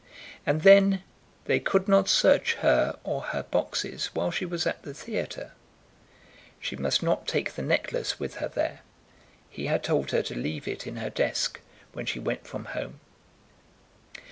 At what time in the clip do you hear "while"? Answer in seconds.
4.15-4.31